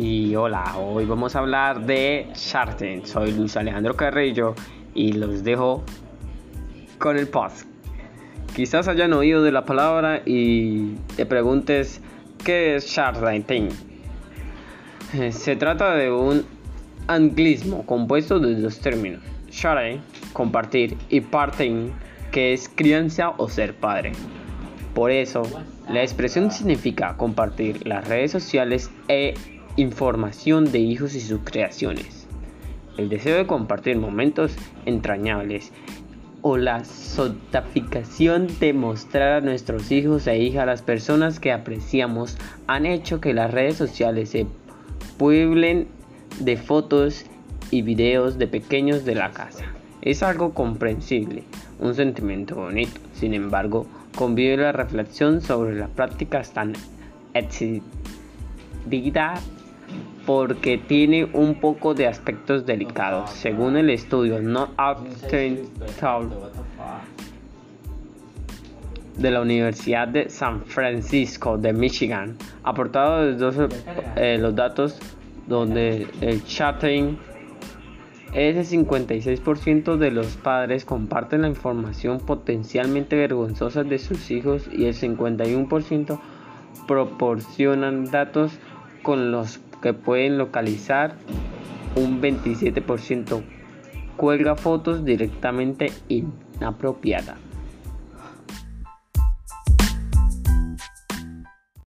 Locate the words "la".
9.50-9.64, 25.88-26.02, 36.56-36.84, 49.14-49.30, 54.56-54.72, 69.30-69.40, 81.40-81.48